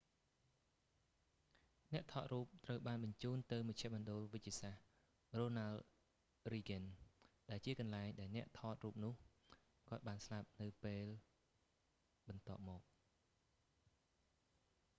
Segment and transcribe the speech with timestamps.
[1.93, 4.83] អ្នកថតរូបត្រូវបានបញ្ជូនទៅមជ្ឈមណ្ឌលវេជ្ជសាស្ត្រ
[5.35, 5.77] រ៉ូណាល់
[6.51, 6.95] រីហ្គឹន ronald
[7.47, 9.15] reagan ucla ដែលជាកន្លែងដែលអ្នកថតរូបនោះ
[9.89, 11.07] គាត់បានស្លាប់នៅពេល
[12.27, 12.81] បន្ទាប់មក